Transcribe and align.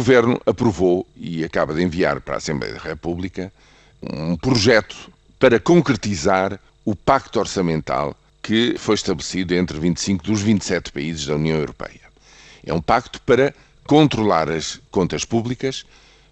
Governo 0.00 0.40
aprovou 0.46 1.06
e 1.14 1.44
acaba 1.44 1.74
de 1.74 1.82
enviar 1.82 2.22
para 2.22 2.36
a 2.36 2.38
Assembleia 2.38 2.72
da 2.72 2.80
República 2.80 3.52
um 4.02 4.34
projeto 4.34 4.96
para 5.38 5.60
concretizar 5.60 6.58
o 6.86 6.96
pacto 6.96 7.38
orçamental 7.38 8.16
que 8.40 8.76
foi 8.78 8.94
estabelecido 8.94 9.54
entre 9.54 9.78
25 9.78 10.24
dos 10.24 10.40
27 10.40 10.90
países 10.90 11.26
da 11.26 11.34
União 11.34 11.58
Europeia. 11.58 12.00
É 12.64 12.72
um 12.72 12.80
pacto 12.80 13.20
para 13.20 13.54
controlar 13.86 14.48
as 14.48 14.80
contas 14.90 15.26
públicas, 15.26 15.84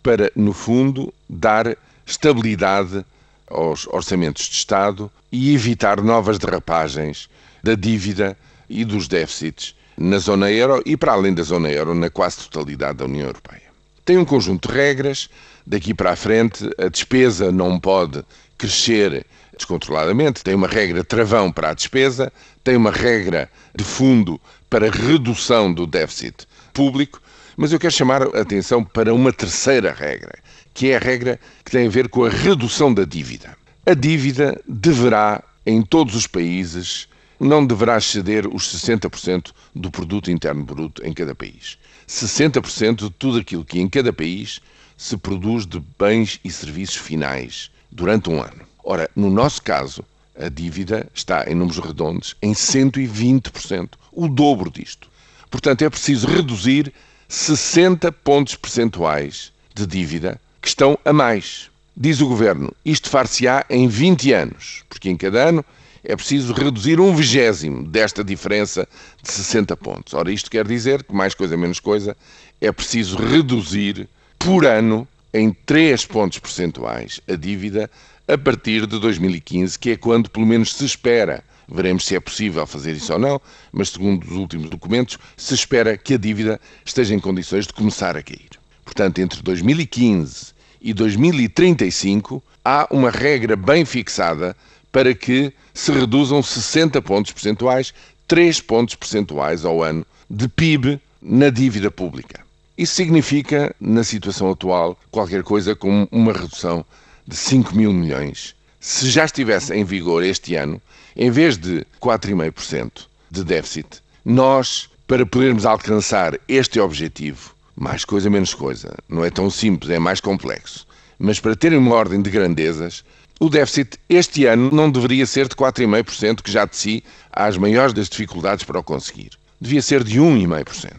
para, 0.02 0.32
no 0.34 0.54
fundo, 0.54 1.12
dar 1.28 1.76
estabilidade 2.06 3.04
aos 3.50 3.86
orçamentos 3.88 4.46
de 4.46 4.54
Estado 4.54 5.12
e 5.30 5.54
evitar 5.54 6.00
novas 6.00 6.38
derrapagens 6.38 7.28
da 7.62 7.74
dívida 7.74 8.34
e 8.66 8.82
dos 8.82 9.06
déficits 9.06 9.74
na 9.98 10.18
zona 10.18 10.50
euro 10.50 10.80
e, 10.86 10.96
para 10.96 11.12
além 11.12 11.34
da 11.34 11.42
zona 11.42 11.68
euro, 11.70 11.94
na 11.94 12.08
quase 12.08 12.38
totalidade 12.38 12.98
da 12.98 13.04
União 13.04 13.26
Europeia. 13.26 13.62
Tem 14.04 14.16
um 14.16 14.24
conjunto 14.24 14.68
de 14.68 14.74
regras, 14.74 15.28
daqui 15.66 15.92
para 15.92 16.12
a 16.12 16.16
frente 16.16 16.70
a 16.78 16.88
despesa 16.88 17.50
não 17.50 17.78
pode 17.78 18.24
crescer 18.56 19.26
descontroladamente, 19.56 20.44
tem 20.44 20.54
uma 20.54 20.68
regra 20.68 21.02
travão 21.02 21.50
para 21.50 21.70
a 21.70 21.74
despesa, 21.74 22.32
tem 22.62 22.76
uma 22.76 22.92
regra 22.92 23.50
de 23.74 23.82
fundo 23.82 24.40
para 24.70 24.90
redução 24.90 25.72
do 25.72 25.86
déficit 25.86 26.46
público, 26.72 27.20
mas 27.56 27.72
eu 27.72 27.78
quero 27.80 27.92
chamar 27.92 28.22
a 28.22 28.40
atenção 28.40 28.84
para 28.84 29.12
uma 29.12 29.32
terceira 29.32 29.92
regra, 29.92 30.38
que 30.72 30.90
é 30.90 30.96
a 30.96 31.00
regra 31.00 31.40
que 31.64 31.72
tem 31.72 31.88
a 31.88 31.90
ver 31.90 32.08
com 32.08 32.24
a 32.24 32.30
redução 32.30 32.94
da 32.94 33.04
dívida. 33.04 33.56
A 33.84 33.94
dívida 33.94 34.60
deverá, 34.68 35.42
em 35.66 35.82
todos 35.82 36.14
os 36.14 36.26
países, 36.26 37.08
não 37.38 37.64
deverá 37.64 37.98
exceder 37.98 38.46
os 38.46 38.72
60% 38.74 39.52
do 39.74 39.90
produto 39.90 40.30
interno 40.30 40.64
bruto 40.64 41.04
em 41.06 41.12
cada 41.12 41.34
país. 41.34 41.78
60% 42.08 42.96
de 42.96 43.10
tudo 43.10 43.38
aquilo 43.38 43.64
que 43.64 43.80
em 43.80 43.88
cada 43.88 44.12
país 44.12 44.60
se 44.96 45.16
produz 45.16 45.66
de 45.66 45.80
bens 45.98 46.40
e 46.42 46.50
serviços 46.50 46.96
finais 46.96 47.70
durante 47.90 48.28
um 48.28 48.42
ano. 48.42 48.66
Ora, 48.82 49.08
no 49.14 49.30
nosso 49.30 49.62
caso, 49.62 50.02
a 50.38 50.48
dívida 50.48 51.08
está, 51.14 51.50
em 51.50 51.54
números 51.54 51.78
redondos, 51.78 52.36
em 52.40 52.52
120%, 52.52 53.90
o 54.12 54.28
dobro 54.28 54.70
disto. 54.70 55.08
Portanto, 55.50 55.82
é 55.82 55.90
preciso 55.90 56.26
reduzir 56.26 56.92
60 57.28 58.10
pontos 58.12 58.54
percentuais 58.54 59.52
de 59.74 59.86
dívida 59.86 60.40
que 60.60 60.68
estão 60.68 60.98
a 61.04 61.12
mais. 61.12 61.70
Diz 61.96 62.20
o 62.20 62.28
Governo, 62.28 62.72
isto 62.84 63.10
far-se-á 63.10 63.64
em 63.68 63.88
20 63.88 64.32
anos, 64.32 64.84
porque 64.88 65.10
em 65.10 65.16
cada 65.16 65.48
ano 65.48 65.64
é 66.04 66.14
preciso 66.16 66.52
reduzir 66.52 67.00
um 67.00 67.14
vigésimo 67.14 67.86
desta 67.86 68.22
diferença 68.22 68.88
de 69.22 69.30
60 69.30 69.76
pontos. 69.76 70.14
Ora, 70.14 70.30
isto 70.32 70.50
quer 70.50 70.66
dizer 70.66 71.02
que, 71.02 71.14
mais 71.14 71.34
coisa 71.34 71.56
menos 71.56 71.80
coisa, 71.80 72.16
é 72.60 72.70
preciso 72.72 73.16
reduzir 73.16 74.08
por 74.38 74.64
ano 74.64 75.06
em 75.32 75.52
3 75.52 76.06
pontos 76.06 76.38
percentuais 76.38 77.20
a 77.28 77.34
dívida 77.34 77.90
a 78.26 78.36
partir 78.36 78.86
de 78.86 78.98
2015, 78.98 79.78
que 79.78 79.90
é 79.90 79.96
quando 79.96 80.30
pelo 80.30 80.46
menos 80.46 80.74
se 80.74 80.84
espera. 80.84 81.42
Veremos 81.70 82.06
se 82.06 82.16
é 82.16 82.20
possível 82.20 82.66
fazer 82.66 82.92
isso 82.92 83.12
ou 83.12 83.18
não, 83.18 83.40
mas 83.70 83.90
segundo 83.90 84.24
os 84.24 84.32
últimos 84.32 84.70
documentos, 84.70 85.18
se 85.36 85.54
espera 85.54 85.98
que 85.98 86.14
a 86.14 86.18
dívida 86.18 86.58
esteja 86.84 87.14
em 87.14 87.20
condições 87.20 87.66
de 87.66 87.74
começar 87.74 88.16
a 88.16 88.22
cair. 88.22 88.50
Portanto, 88.84 89.18
entre 89.18 89.42
2015 89.42 90.54
e 90.80 90.94
2035 90.94 92.42
há 92.64 92.86
uma 92.90 93.10
regra 93.10 93.54
bem 93.54 93.84
fixada 93.84 94.56
para 94.92 95.14
que 95.14 95.52
se 95.74 95.92
reduzam 95.92 96.42
60 96.42 97.00
pontos 97.02 97.32
percentuais, 97.32 97.94
3 98.26 98.60
pontos 98.60 98.94
percentuais 98.94 99.64
ao 99.64 99.82
ano 99.82 100.06
de 100.28 100.48
PIB 100.48 101.00
na 101.20 101.50
dívida 101.50 101.90
pública. 101.90 102.40
Isso 102.76 102.94
significa, 102.94 103.74
na 103.80 104.04
situação 104.04 104.50
atual, 104.50 104.98
qualquer 105.10 105.42
coisa 105.42 105.74
como 105.74 106.08
uma 106.12 106.32
redução 106.32 106.84
de 107.26 107.36
5 107.36 107.74
mil 107.74 107.92
milhões. 107.92 108.54
Se 108.80 109.10
já 109.10 109.24
estivesse 109.24 109.74
em 109.74 109.84
vigor 109.84 110.22
este 110.22 110.54
ano, 110.54 110.80
em 111.16 111.30
vez 111.30 111.58
de 111.58 111.84
4,5% 112.00 113.06
de 113.30 113.44
déficit, 113.44 114.00
nós, 114.24 114.88
para 115.06 115.26
podermos 115.26 115.66
alcançar 115.66 116.38
este 116.46 116.78
objetivo, 116.78 117.54
mais 117.74 118.04
coisa 118.04 118.30
menos 118.30 118.54
coisa, 118.54 118.94
não 119.08 119.24
é 119.24 119.30
tão 119.30 119.50
simples, 119.50 119.90
é 119.90 119.98
mais 119.98 120.20
complexo, 120.20 120.86
mas 121.18 121.40
para 121.40 121.56
terem 121.56 121.78
uma 121.78 121.94
ordem 121.94 122.22
de 122.22 122.30
grandezas, 122.30 123.04
o 123.40 123.48
déficit 123.48 123.98
este 124.08 124.46
ano 124.46 124.70
não 124.70 124.90
deveria 124.90 125.26
ser 125.26 125.48
de 125.48 125.54
4,5%, 125.54 126.42
que 126.42 126.50
já 126.50 126.64
de 126.64 126.76
si 126.76 127.04
há 127.32 127.46
as 127.46 127.56
maiores 127.56 127.92
das 127.92 128.08
dificuldades 128.08 128.64
para 128.64 128.80
o 128.80 128.82
conseguir. 128.82 129.30
Devia 129.60 129.82
ser 129.82 130.04
de 130.04 130.20
1,5%. 130.20 130.90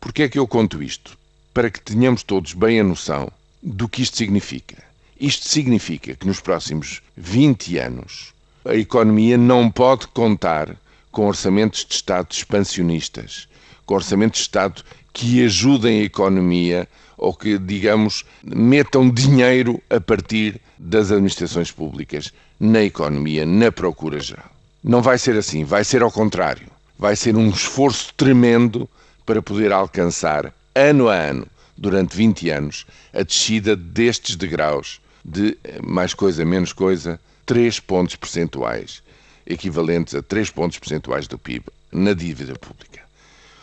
Porquê 0.00 0.24
é 0.24 0.28
que 0.28 0.38
eu 0.38 0.46
conto 0.46 0.82
isto? 0.82 1.16
Para 1.52 1.70
que 1.70 1.80
tenhamos 1.80 2.22
todos 2.22 2.52
bem 2.52 2.80
a 2.80 2.84
noção 2.84 3.30
do 3.62 3.88
que 3.88 4.02
isto 4.02 4.16
significa. 4.16 4.76
Isto 5.20 5.48
significa 5.48 6.14
que 6.14 6.26
nos 6.26 6.40
próximos 6.40 7.02
20 7.16 7.78
anos 7.78 8.32
a 8.64 8.74
economia 8.74 9.36
não 9.36 9.70
pode 9.70 10.06
contar 10.08 10.76
com 11.10 11.26
orçamentos 11.26 11.84
de 11.84 11.94
Estado 11.94 12.28
expansionistas, 12.30 13.48
com 13.84 13.94
orçamentos 13.94 14.40
de 14.40 14.44
Estado 14.44 14.84
que 15.18 15.44
ajudem 15.44 16.00
a 16.00 16.04
economia 16.04 16.88
ou 17.16 17.34
que, 17.34 17.58
digamos, 17.58 18.24
metam 18.44 19.10
dinheiro 19.10 19.82
a 19.90 20.00
partir 20.00 20.60
das 20.78 21.10
administrações 21.10 21.72
públicas 21.72 22.32
na 22.60 22.84
economia, 22.84 23.44
na 23.44 23.72
procura 23.72 24.20
geral. 24.20 24.48
Não 24.82 25.02
vai 25.02 25.18
ser 25.18 25.36
assim, 25.36 25.64
vai 25.64 25.82
ser 25.82 26.02
ao 26.02 26.12
contrário. 26.12 26.68
Vai 26.96 27.16
ser 27.16 27.36
um 27.36 27.50
esforço 27.50 28.14
tremendo 28.16 28.88
para 29.26 29.42
poder 29.42 29.72
alcançar, 29.72 30.54
ano 30.72 31.08
a 31.08 31.14
ano, 31.16 31.48
durante 31.76 32.16
20 32.16 32.50
anos, 32.50 32.86
a 33.12 33.24
descida 33.24 33.74
destes 33.74 34.36
degraus 34.36 35.00
de 35.24 35.58
mais 35.82 36.14
coisa, 36.14 36.44
menos 36.44 36.72
coisa, 36.72 37.18
3 37.44 37.80
pontos 37.80 38.14
percentuais, 38.14 39.02
equivalentes 39.44 40.14
a 40.14 40.22
3 40.22 40.50
pontos 40.50 40.78
percentuais 40.78 41.26
do 41.26 41.36
PIB 41.36 41.64
na 41.90 42.12
dívida 42.12 42.54
pública. 42.54 43.07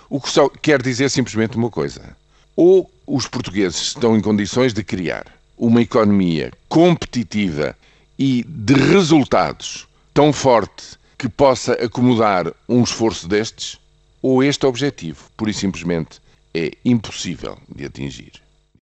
O 0.10 0.22
que 0.22 0.30
só 0.30 0.50
quer 0.50 0.82
dizer 0.82 1.10
simplesmente 1.10 1.58
uma 1.58 1.70
coisa. 1.70 2.16
Ou 2.56 2.90
os 3.08 3.28
portugueses 3.28 3.82
estão 3.82 4.16
em 4.16 4.22
condições 4.22 4.74
de 4.74 4.84
criar 4.84 5.26
uma 5.58 5.82
economia 5.82 6.52
competitiva 6.68 7.76
e 8.18 8.44
de 8.48 8.74
resultados 8.74 9.88
tão 10.14 10.32
forte 10.32 10.98
que 11.18 11.30
possa 11.30 11.74
acomodar 11.74 12.52
um 12.68 12.84
esforço 12.84 13.28
destes, 13.28 13.80
ou 14.22 14.44
este 14.44 14.66
objetivo, 14.66 15.30
pura 15.36 15.52
e 15.52 15.54
simplesmente, 15.54 16.22
é 16.54 16.72
impossível 16.84 17.58
de 17.74 17.86
atingir. 17.86 18.45